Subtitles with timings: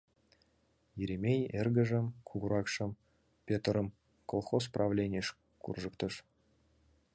[1.01, 2.91] Еремей эргыжым, кугуракшым,
[3.45, 3.87] Пӧтырым,
[4.29, 5.27] колхоз правленийыш
[5.63, 6.13] куржыктыш.